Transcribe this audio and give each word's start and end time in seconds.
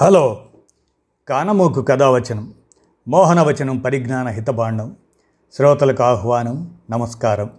Hello. 0.00 0.42
కానమోకు 1.28 1.82
కథావచనం 1.82 2.54
మోహనవచనం 3.08 3.78
పరిజ్ఞాన 3.78 4.28
హితబాండం 4.28 4.96
శ్రోతలకు 5.52 6.02
ఆహ్వానం 6.02 6.76
నమస్కారం. 6.90 7.50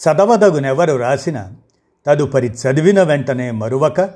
చదవదగునెవరు 0.00 0.96
రాసిన 0.96 1.52
తదుపరి 2.06 2.46
చదివిన 2.46 3.02
వెంటనే 3.02 3.50
మరువక 3.50 4.10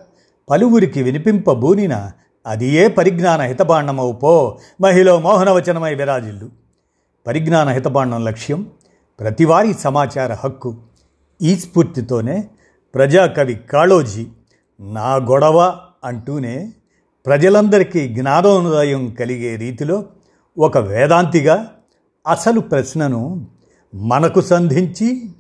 పలువురికి 0.51 1.03
వినిపింపబూనిన 1.03 2.11
అది 2.47 2.67
ఏ 2.67 2.89
పరిజ్ఞాన 2.89 3.41
హితబాండమవు 3.41 4.13
పో 4.13 4.59
మహిళ 4.81 5.15
మోహనవచనమై 5.15 5.95
విరాజిల్లు. 5.95 6.51
పరిజ్ఞాన 7.27 7.69
హితబాండం 7.69 8.25
లక్ష్యం 8.25 8.71
ప్రతివారీ 9.21 9.73
సమాచార 9.73 10.33
హక్కు 10.33 10.77
ఈ 11.43 11.57
స్ఫూర్తితోనే 11.57 12.49
ప్రజాకవి 12.95 13.55
కాళోజీ 13.55 14.27
నా 14.81 15.15
గొడవ 15.15 15.77
అంటూనే 16.05 16.73
ప్రజలందరికీ 17.27 18.09
జ్ఞానోదయం 18.09 19.11
కలిగే 19.11 19.57
రీతిలో 19.57 20.05
ఒక 20.59 20.79
వేదాంతిగా 20.79 21.73
అసలు 22.29 22.61
ప్రశ్నను 22.61 23.47
మనకు 23.95 24.41
సంధించి 24.41 25.31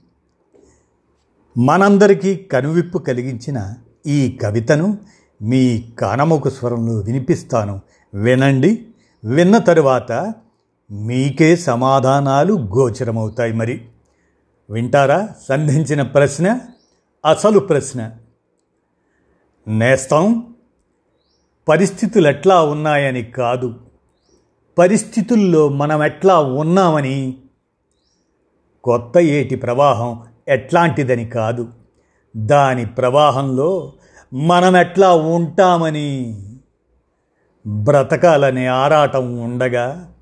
మనందరికీ 1.59 2.37
కనువిప్పు 2.37 2.99
కలిగించిన 2.99 3.75
ఈ 4.07 4.39
కవితను 4.43 4.99
మీ 5.43 5.81
కానముకు 5.99 6.51
స్వరంలో 6.51 6.95
వినిపిస్తాను. 6.95 7.81
వినండి. 8.15 8.87
విన్న 9.25 9.59
తరువాత 9.59 10.33
మీకే 10.91 11.57
సమాధానాలు 11.57 12.55
గోచరమవుతాయి 12.55 13.53
మరి. 13.53 13.85
వింటారా? 14.71 15.29
సంధించిన 15.49 16.03
ప్రశ్న 16.03 16.61
అసలు 17.31 17.59
ప్రశ్న. 17.59 18.11
నేస్తం. 19.69 20.54
పరిస్థితులు 21.69 22.29
ఎట్లా 22.29 22.63
ఉన్నాయని 22.63 23.23
కాదు. 23.23 23.75
పరిస్థితుల్లో 24.79 25.69
మనం 25.69 26.05
ఎట్లా 26.05 26.41
ఉన్నామని 26.41 27.39
కొత్త 28.85 29.19
ఏటి 29.19 29.57
ప్రవాహం 29.57 30.23
ఎట్లాంటిదని 30.49 31.27
కాదు. 31.27 31.69
దాని 32.37 32.87
ప్రవాహంలో 32.87 33.93
మనం 34.35 34.77
ఎట్లా 34.77 35.15
ఉంటామని 35.15 36.41
బ్రతకాలనే 37.67 38.67
ఆరాటం 38.67 39.39
ఉండగా 39.39 40.13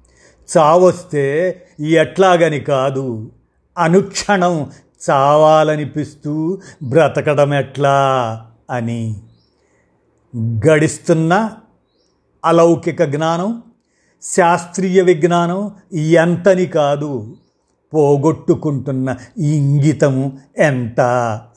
చావొస్తే 0.59 1.57
ఎట్లాగని 1.81 2.61
కాదు. 2.61 3.33
అనుక్షణం 3.79 4.71
చావాలనిపిస్తూ 5.11 6.59
బ్రతకడం 6.83 7.55
ఎట్లా 7.55 8.01
అని. 8.71 9.23
గడిస్తున్న 10.37 11.51
అలౌకిక 12.45 13.05
జ్ఞానం 13.05 13.63
శాస్త్రీయ 14.23 15.03
విజ్ఞానం 15.03 15.75
ఎంతని 15.93 16.67
కాదు 16.67 17.37
పోగొట్టుకుంటున్న 17.95 19.17
ఇంగితము 19.39 20.39
ఎంత 20.59 21.01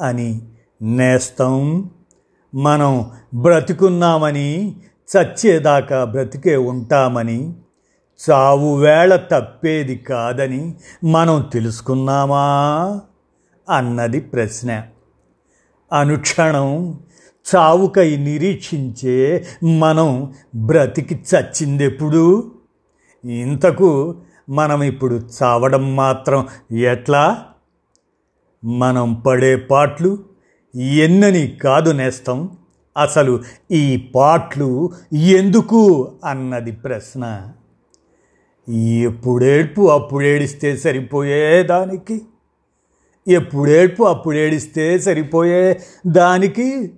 అని 0.01 0.41
నేస్తం. 0.81 1.89
మనం 2.55 3.11
బ్రతికున్నామని 3.35 4.75
చచ్చేదాకా 5.17 6.03
బ్రతికే 6.03 6.55
ఉంటామని 6.55 7.53
చావు 8.29 8.75
వేళ 8.75 9.15
తప్పేది 9.15 9.97
కాదని 9.97 10.75
మనం 11.03 11.49
తెలుసుకున్నామా? 11.53 13.01
అన్నది 13.69 14.19
ప్రశ్న. 14.19 14.83
అనుక్షణం 15.93 16.99
చావుకై 17.45 18.15
నిరీక్షించే 18.15 19.45
మనం 19.63 20.33
బ్రతికి 20.55 21.15
చచ్చిందెప్పుడు? 21.15 22.51
ఇంతకు 23.25 24.15
మనం 24.49 24.83
ఇప్పుడు 24.83 25.21
చావడం 25.43 25.95
మాత్రం 25.95 26.47
ఎట్లా? 26.77 27.45
మనం 28.65 29.13
పడే 29.13 29.55
పాట్లు 29.55 30.17
ఎన్నని 30.75 31.47
కాదు 31.47 31.91
నేస్తాం. 31.91 32.57
అసలు 32.97 33.43
ఈ 33.71 34.11
పాట్లు 34.15 34.89
ఎందుకు? 35.13 36.11
అన్నది 36.25 36.71
ప్రశ్న. 36.71 37.51
ఎప్పుడేడ్పు 38.73 39.81
అప్పుడేడిస్తే 39.81 40.77
సరిపోయే 40.77 41.63
దానికి? 41.63 42.21
ఎప్పుడేడ్పు 43.27 44.03
అప్పుడేడిస్తే 44.03 44.99
సరిపోయే 44.99 45.79
దానికి? 46.07 46.93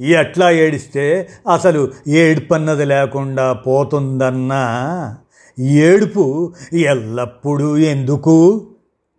ఎట్లా 0.00 0.50
ఏడిస్తే 0.50 1.28
అసలు 1.52 1.92
ఏడుపన్నది 2.08 2.84
లేకుండా 2.84 3.52
పోతుందన్నా? 3.52 5.16
ఏడుపు 5.58 6.52
ఎల్లప్పుడూ 6.72 7.76
ఎందుకు? 7.76 8.66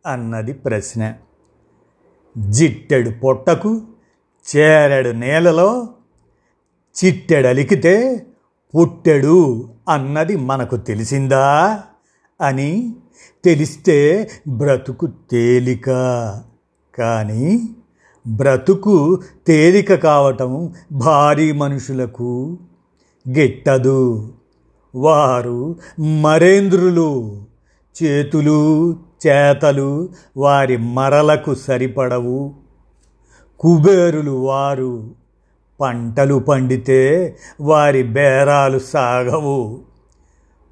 అన్నది 0.05 0.53
ప్రశ్న. 0.53 1.13
జిట్టెడు 2.49 3.09
పొట్టకు 3.09 3.81
చేరడు 4.55 5.09
నేలలో 5.09 5.89
చిట్టెడలికితే 7.05 8.25
పుట్టెడు 8.77 9.69
అన్నది 9.89 10.35
మనకు 10.35 10.77
తెలిసిందా? 10.77 11.83
అని 12.41 12.95
తెలిస్తే 13.45 14.29
బ్రతుకు 14.47 15.07
తేలిక. 15.31 15.85
కానీ 16.97 17.69
బ్రతుకు 18.27 19.21
తేలిక 19.47 19.95
కావటం 19.95 20.73
భారీ 20.91 21.51
మనుషులకు 21.51 22.57
గిట్టదు. 23.29 24.29
వారు 24.95 25.75
మరేంద్రులు? 25.99 27.37
చేతులు 28.03 28.95
చేతలు 29.27 30.09
వారి 30.37 30.77
మరలకు 30.77 31.55
సరిపడవు. 31.55 32.53
కుబేరులు 33.59 34.31
వారు 34.31 35.09
పంటలు 35.81 36.35
పండితే 36.35 37.37
వారి 37.61 38.03
బేరాలు 38.03 38.79
సాగవు. 38.79 39.79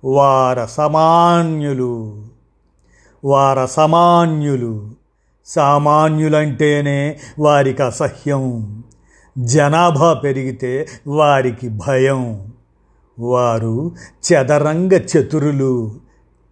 వార 0.05 0.65
సమాన్యులు 0.65 2.23
వార 3.25 3.65
సమాన్యులు 3.65 4.98
సామాన్యులంటేనే 5.49 7.19
వారికి 7.39 7.83
అసహ్యం. 7.83 8.83
జనాభా 9.37 10.13
పెరిగితే 10.13 10.87
వారికి 11.07 11.69
భయం. 11.69 12.53
వారు 13.19 13.91
చదరంగ 14.27 14.93
చతురులు. 14.93 15.95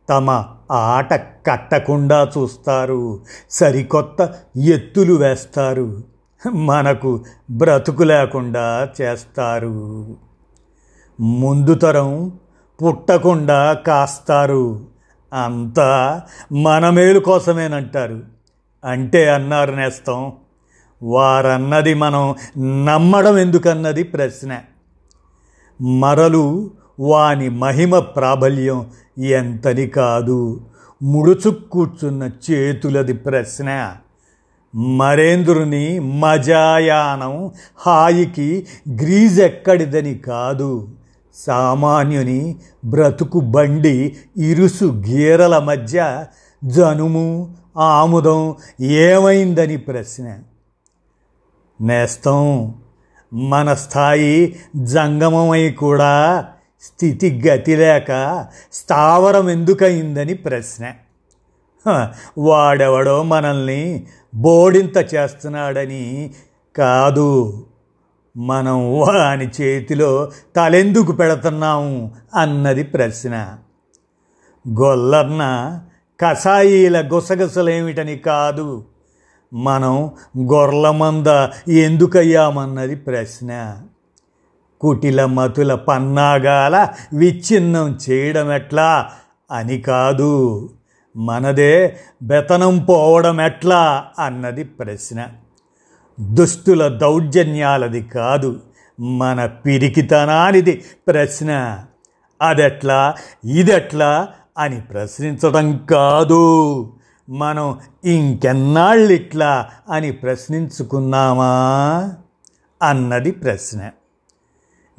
తమ 0.10 0.46
ఆట 0.72 1.14
కట్టకుండా 1.48 2.32
చూస్తారు. 2.38 3.20
సరికొత్త 3.50 4.34
ఎత్తులు 4.58 5.14
వేస్తారు. 5.14 6.04
మనకు 6.54 7.24
బ్రతుకు 7.52 8.04
లేకుండా 8.04 8.90
చేస్తారు. 9.02 10.16
ముందు 11.20 11.74
తరం 11.74 12.32
పుట్టకుండా 12.84 13.74
కాస్తారు. 13.74 14.86
అంతా 15.34 16.22
మన 16.52 16.90
మేలు 16.90 17.20
కోసమేనంటారు. 17.20 18.37
అంటే 18.86 19.30
అన్నారు 19.30 19.76
నేస్తాం. 19.76 20.32
వారన్నది 21.04 21.94
మనం 21.94 22.36
నమ్మడం 22.86 23.38
ఎందుకన్నది 23.38 24.04
ప్రశ్న. 24.04 24.60
మరలు 25.82 26.72
వాని 27.00 27.50
మహిమ 27.50 28.00
ప్రాబల్యం 28.00 28.88
ఎంతని 29.24 29.88
కాదు. 29.88 30.62
ముడుచు 31.04 31.50
కూర్చున్న 31.50 32.30
చేతులది 32.52 33.14
ప్రశ్న. 33.14 33.96
మరేంద్రుని 34.76 36.00
మజాయానం 36.00 37.52
హాయికి 37.78 38.68
గ్రీజ్ 38.90 39.40
ఎక్కడిదని 39.40 40.16
కాదు. 40.16 40.88
సామాన్యుని 41.34 42.56
బ్రతుకు 42.86 43.40
బండి 43.40 44.18
ఇరుసు 44.38 45.04
గీరల 45.08 45.58
మధ్య 45.58 46.26
జనుము 46.66 47.56
ఆముదం 47.78 48.56
ఏమైందని 48.82 49.78
ప్రశ్న. 49.78 50.40
నేస్తం. 51.82 52.76
మన 53.34 53.74
స్థాయి 53.74 54.60
జంగమమై 54.76 55.70
కూడా 55.70 56.46
స్థితి 56.82 57.42
గతి 57.48 57.76
లేక 57.76 58.46
స్థావరం 58.74 59.50
ఎందుకయిందని 59.50 60.34
ప్రశ్న. 60.34 60.94
వాడెవడో 62.38 63.24
మనల్ని 63.24 64.08
బోడింత 64.36 65.14
చేస్తున్నాడని 65.16 66.34
కాదు. 66.78 67.66
మనం 68.38 69.00
వాని 69.00 69.50
చేతిలో 69.62 70.32
తలెందుకు 70.56 71.12
పెడుతున్నాము 71.12 72.12
అన్నది 72.36 72.84
ప్రశ్న. 72.84 73.58
గొల్లన్న 74.70 75.80
కషాయిల 76.22 77.10
గుసగుసలేమిటని 77.14 78.18
కాదు. 78.18 78.86
మనం 79.54 80.12
గొర్రెల 80.52 80.90
మంద 80.90 81.48
ఎందుకయ్యామన్నది 81.70 82.96
ప్రశ్న. 82.96 83.82
కుటిల 84.82 85.26
మతుల 85.26 85.76
పన్నాగాల 85.76 86.88
విచ్ఛిన్నం 87.14 88.00
చేయడం 88.10 88.52
ఎట్లా 88.52 89.12
అని 89.52 89.82
కాదు. 89.82 90.70
మనదే 91.18 91.98
బెతనం 92.24 92.80
పోవడం 92.80 93.42
ఎట్లా 93.42 94.06
అన్నది 94.20 94.64
ప్రశ్న. 94.64 95.26
దుస్తుల 96.20 96.88
దౌర్జన్యాలది 96.88 98.02
కాదు. 98.02 98.60
మన 99.00 99.46
పిరికితనానిది 99.46 100.86
ప్రశ్న. 101.08 101.80
అదెట్లా? 102.42 103.16
ఇదెట్లా? 103.46 104.28
అని 104.58 104.82
ప్రశ్నించడం 104.82 105.78
కాదు. 105.78 106.94
మనం 107.30 107.80
ఇంకెన్నాళ్ళు 108.06 109.14
ఇట్లా 109.14 109.70
అని 109.90 110.12
ప్రశ్నించుకున్నామా? 110.12 112.14
అన్నది 112.84 113.32
ప్రశ్న. 113.32 113.90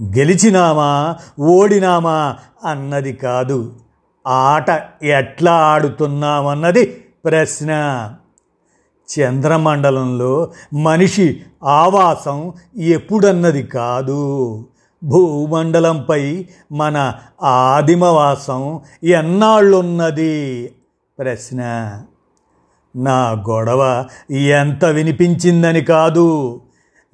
గెలిచినామా? 0.02 1.16
ఓడినామా? 1.40 2.36
అన్నది 2.64 3.12
కాదు. 3.12 3.76
ఆట 4.26 4.66
ఎట్లా 5.02 5.52
ఆడుతున్నామన్నది 5.52 7.04
ప్రశ్న. 7.24 7.70
చంద్రమండలంలో 9.18 10.52
మనిషి 10.74 11.42
ఆవాసం 11.64 12.52
ఎప్పుడన్నది 12.78 13.62
కాదు. 13.62 14.64
భూమండలంపై 15.04 16.46
మన 16.72 17.14
ఆదిమవాసం 17.42 18.80
ఎన్నాళ్ళున్నది? 19.04 20.64
ప్రశ్న. 21.18 21.62
నా 22.96 23.30
గొడవ 23.30 24.08
ఎంత 24.30 24.84
వినిపించిందని 24.84 25.80
కాదు. 25.80 26.60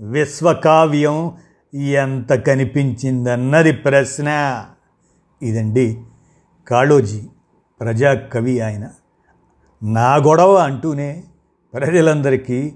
విశ్వకావ్యం 0.00 1.32
ఎంత 1.74 2.32
కనిపించిందన్నది 2.32 3.72
ప్రశ్న. 3.72 4.60
ఇదండి 5.42 6.00
కాళోజీ 6.68 7.22
ప్రజాకవి 7.80 8.60
ఆయన. 8.60 8.88
నా 9.82 10.14
గొడవ 10.14 10.54
అంటూనే 10.54 11.24
ప్రజలందరికీ 11.74 12.72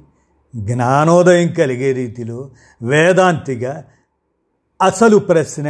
జ్ఞానోదయం 0.56 1.48
కలిగే 1.48 1.92
రీతిలో 1.92 2.50
వేదాంతిగా 2.82 3.84
అసలు 4.80 5.16
ప్రశ్న 5.18 5.68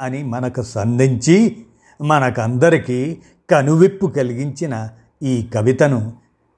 అని 0.00 0.22
మనకు 0.24 0.62
సంధించి 0.62 1.66
మనకందరికీ 2.00 3.18
కనువిప్పు 3.50 4.06
కలిగించిన 4.06 4.74
ఈ 5.22 5.50
కవితను 5.54 6.00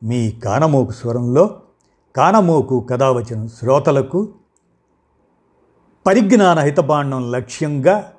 మీ 0.02 0.20
కానమోకు 0.31 0.92
స్వరంలో 0.92 1.60
కానమోకు 2.16 2.81
కథావచనం 2.81 3.48
శ్రోతలకు 3.48 4.20
పరిజ్ఞాన 6.06 6.58
హితబాండం 6.58 7.32
లక్ష్యంగా 7.32 8.12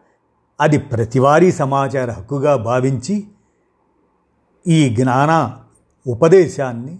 అది 0.62 0.78
ప్రతివారీ 0.78 1.52
సమాచార 1.52 2.12
హక్కుగా 2.12 2.56
భావించి 2.56 3.16
ఈ 4.68 4.96
జ్ఞాన 4.96 5.32
ఉపదేశాన్ని 6.08 7.00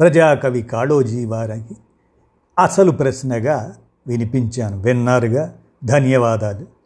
ప్రజాకవి 0.00 0.62
కాళోజీ 0.62 1.24
వారికి 1.24 1.76
అసలు 2.58 2.90
ప్రశ్నగా 2.90 3.74
వినిపించాను. 4.06 4.80
విన్నారుగా 4.80 5.54
ధన్యవాదాలు. 5.84 6.83